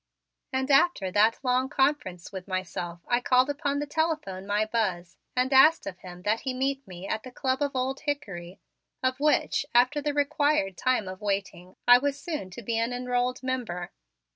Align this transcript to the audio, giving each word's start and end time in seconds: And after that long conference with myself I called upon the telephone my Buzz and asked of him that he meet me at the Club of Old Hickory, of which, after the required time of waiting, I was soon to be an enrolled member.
And 0.51 0.71
after 0.71 1.11
that 1.11 1.37
long 1.43 1.69
conference 1.69 2.31
with 2.31 2.47
myself 2.47 3.01
I 3.07 3.21
called 3.21 3.51
upon 3.51 3.77
the 3.77 3.85
telephone 3.85 4.47
my 4.47 4.65
Buzz 4.65 5.15
and 5.35 5.53
asked 5.53 5.85
of 5.85 5.99
him 5.99 6.23
that 6.23 6.39
he 6.39 6.55
meet 6.55 6.87
me 6.87 7.07
at 7.07 7.21
the 7.21 7.29
Club 7.29 7.61
of 7.61 7.75
Old 7.75 7.99
Hickory, 7.99 8.59
of 9.03 9.19
which, 9.19 9.63
after 9.75 10.01
the 10.01 10.15
required 10.15 10.75
time 10.75 11.07
of 11.07 11.21
waiting, 11.21 11.75
I 11.87 11.99
was 11.99 12.19
soon 12.19 12.49
to 12.49 12.63
be 12.63 12.79
an 12.79 12.91
enrolled 12.93 13.43
member. 13.43 13.91